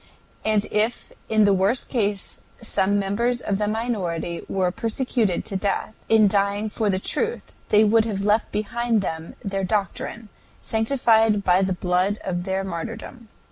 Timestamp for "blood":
11.73-12.17